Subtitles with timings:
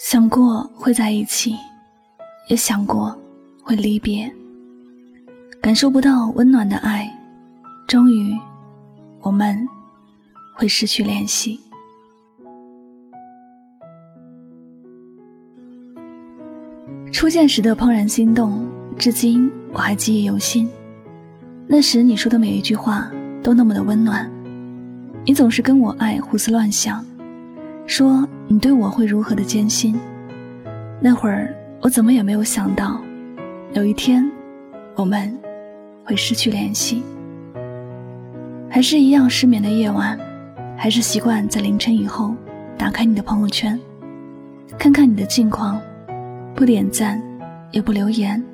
[0.00, 1.56] 想过会在一起，
[2.46, 3.18] 也想过
[3.60, 4.32] 会离别。
[5.60, 7.12] 感受不到温暖的爱，
[7.88, 8.32] 终于，
[9.20, 9.68] 我们
[10.54, 11.58] 会失去联系。
[17.12, 18.64] 初见时的怦然心动，
[18.96, 20.70] 至今我还记忆犹新。
[21.66, 23.10] 那时你说的每一句话
[23.42, 24.30] 都那么的温暖，
[25.24, 27.04] 你总是跟我爱胡思乱想。
[27.88, 29.98] 说你对我会如何的艰辛？
[31.00, 33.00] 那会儿我怎么也没有想到，
[33.72, 34.30] 有一天
[34.94, 35.34] 我们
[36.04, 37.02] 会失去联系。
[38.68, 40.20] 还是一样失眠的夜晚，
[40.76, 42.34] 还是习惯在凌晨以后
[42.76, 43.80] 打开你的朋友圈，
[44.78, 45.80] 看看你的近况，
[46.54, 47.18] 不点赞
[47.72, 48.44] 也不留言，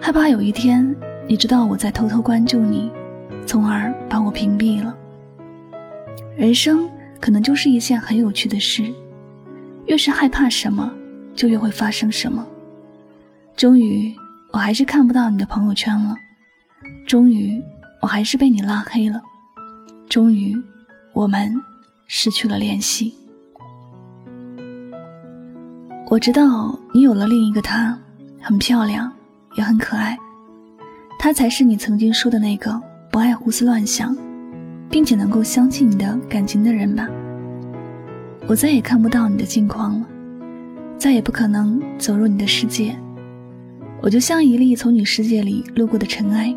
[0.00, 0.92] 害怕有一天
[1.28, 2.90] 你知道我在偷偷关注你，
[3.46, 4.92] 从而把我屏蔽了。
[6.36, 6.90] 人生。
[7.24, 8.84] 可能就是一件很有趣的事，
[9.86, 10.92] 越是害怕什么，
[11.34, 12.46] 就越会发生什么。
[13.56, 14.14] 终于，
[14.52, 16.14] 我还是看不到你的朋友圈了；
[17.06, 17.62] 终于，
[18.02, 19.22] 我还是被你拉黑了；
[20.06, 20.54] 终于，
[21.14, 21.50] 我们
[22.06, 23.14] 失去了联系。
[26.10, 27.98] 我知道你有了另一个他，
[28.38, 29.10] 很漂亮，
[29.56, 30.18] 也很可爱，
[31.18, 32.78] 他才是你曾经说的那个
[33.10, 34.14] 不爱胡思乱想。
[34.94, 37.08] 并且能够相信你的感情的人吧。
[38.46, 40.06] 我再也看不到你的近况了，
[40.96, 42.94] 再也不可能走入你的世界。
[44.00, 46.54] 我就像一粒从你世界里路过的尘埃，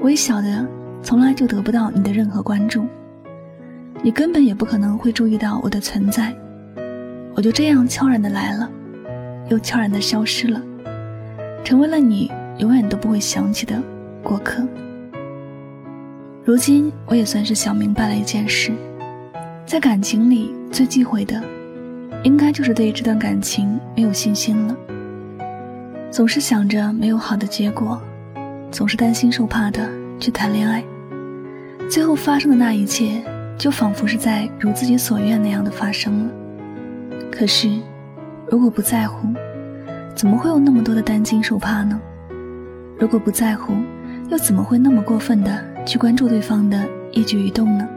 [0.00, 0.66] 微小的，
[1.02, 2.86] 从来就得不到你的任何关注。
[4.02, 6.34] 你根本也不可能会注意到我的存在。
[7.34, 8.70] 我就这样悄然的来了，
[9.50, 10.58] 又悄然的消失了，
[11.62, 13.78] 成为了你永远都不会想起的
[14.22, 14.66] 过客。
[16.44, 18.72] 如今我也算是想明白了一件事，
[19.64, 21.40] 在感情里最忌讳的，
[22.24, 24.76] 应该就是对这段感情没有信心了。
[26.10, 28.02] 总是想着没有好的结果，
[28.72, 29.88] 总是担心受怕的
[30.18, 30.82] 去谈恋爱，
[31.88, 33.22] 最后发生的那一切，
[33.56, 36.32] 就仿佛是在如自己所愿那样的发生了。
[37.30, 37.70] 可是，
[38.50, 39.28] 如果不在乎，
[40.16, 42.00] 怎么会有那么多的担惊受怕呢？
[42.98, 43.74] 如果不在乎，
[44.28, 45.71] 又怎么会那么过分的？
[45.84, 47.88] 去关注对方的一举一动呢？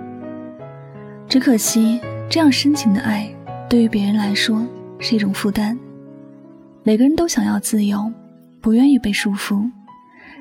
[1.28, 3.30] 只可惜，这样深情的爱，
[3.70, 4.66] 对于别人来说
[5.00, 5.78] 是一种负担。
[6.84, 8.12] 每个人都想要自由，
[8.62, 9.70] 不愿意被束缚。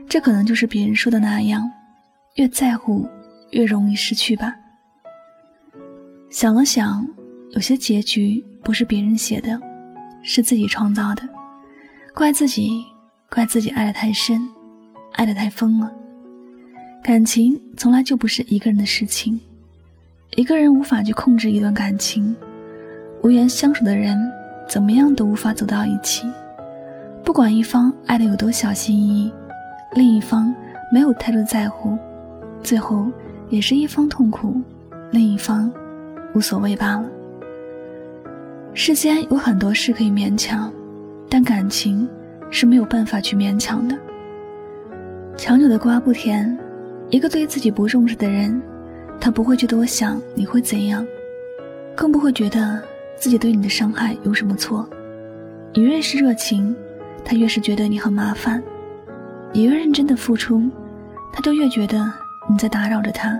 [0.09, 1.71] 这可能就是别人说的那样：
[2.35, 3.09] 越在乎，
[3.51, 4.55] 越容易失去吧。
[6.31, 7.07] 想了想，
[7.53, 9.59] 有些结局不是别人写的，
[10.23, 11.23] 是自己创造的。
[12.15, 12.85] 怪自己，
[13.31, 14.47] 怪自己爱得太深，
[15.13, 15.91] 爱得太疯了。
[17.05, 19.39] 感情从来就不是一个人的事情，
[20.37, 22.35] 一个人无法去控制一段感情，
[23.23, 24.19] 无缘相处的人
[24.67, 26.27] 怎么样都无法走到一起。
[27.23, 29.33] 不管一方爱的有多小心翼翼，
[29.93, 30.55] 另一方
[30.91, 31.99] 没有太多在乎，
[32.63, 33.13] 最后
[33.51, 34.59] 也是一方痛苦，
[35.11, 35.71] 另一方
[36.35, 37.07] 无所谓罢了。
[38.73, 40.73] 世间有很多事可以勉强，
[41.29, 42.09] 但感情
[42.51, 43.95] 是没有办法去勉强的。
[45.37, 46.59] 强扭的瓜不甜。
[47.11, 48.61] 一个对自己不重视的人，
[49.21, 51.07] 他不会去多想你会怎样，
[51.95, 52.83] 更不会觉得
[53.17, 54.89] 自己对你的伤害有什么错。
[55.75, 56.75] 你越是热情，
[57.25, 58.61] 他越是觉得你很麻烦；
[59.53, 60.63] 你越认真的付出，
[61.33, 62.05] 他就越觉得
[62.51, 63.39] 你在打扰着他。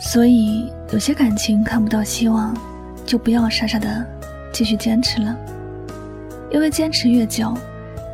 [0.00, 2.54] 所以，有些感情看不到希望，
[3.06, 4.06] 就不要傻傻的
[4.52, 5.36] 继续坚持了，
[6.50, 7.54] 因为坚持越久，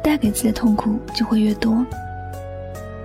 [0.02, 1.84] 带给自己的痛苦就会越多。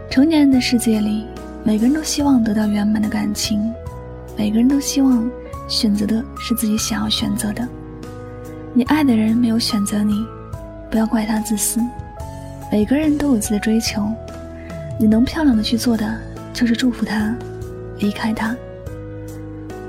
[0.10, 1.24] 成年人的世界里，
[1.64, 3.72] 每个人都希望得到圆满的感情，
[4.36, 5.30] 每个人都希望
[5.68, 7.66] 选择的是自己想要选择的。
[8.74, 10.26] 你爱的人没有选择你，
[10.90, 11.80] 不要怪他自私。
[12.72, 14.12] 每个人都有自己的追求，
[15.00, 16.18] 你能漂亮的去做的
[16.54, 17.36] 就是祝福他，
[18.00, 18.56] 离开他。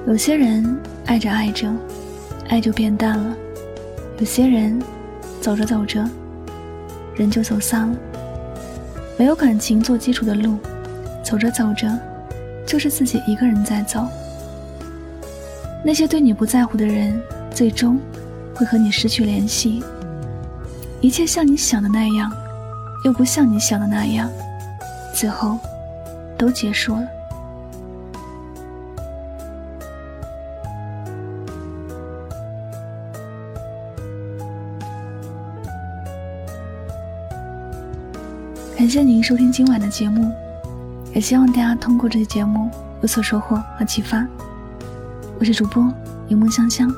[0.06, 1.66] 有些人爱着爱着，
[2.50, 3.34] 爱就变淡了；
[4.18, 4.78] 有些人
[5.40, 6.06] 走着走着，
[7.14, 7.96] 人就走散了。
[9.20, 10.56] 没有感情做基础的路，
[11.22, 11.86] 走着走着，
[12.66, 14.08] 就是自己一个人在走。
[15.84, 17.20] 那些对你不在乎的人，
[17.50, 18.00] 最终
[18.54, 19.84] 会和你失去联系。
[21.02, 22.32] 一切像你想的那样，
[23.04, 24.30] 又不像你想的那样，
[25.14, 25.58] 最后
[26.38, 27.02] 都结束了。
[38.80, 40.32] 感谢您收听今晚的节目，
[41.12, 42.70] 也希望大家通过这期节目
[43.02, 44.26] 有所收获和启发。
[45.38, 45.92] 我是主播
[46.26, 46.90] 柠檬香香，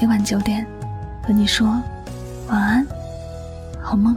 [0.00, 0.66] 每晚九点
[1.22, 1.80] 和你说
[2.48, 2.84] 晚安，
[3.80, 4.16] 好梦。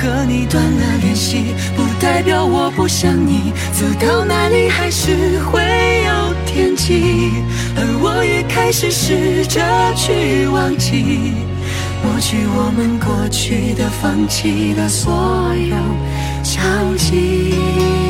[0.00, 5.60] 和你断了联系，不代表我不想你，走到哪里还是会
[6.06, 6.34] 有。
[6.46, 7.30] 天际，
[7.76, 9.60] 而我也开始试着
[9.94, 11.32] 去忘记，
[12.02, 15.76] 抹去我们过去的、放弃的所有
[16.42, 16.60] 交
[16.96, 18.09] 集。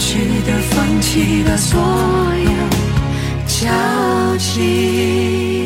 [0.00, 5.59] 去的、放弃的所有交集。